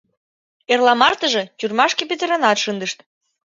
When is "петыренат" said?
2.09-2.57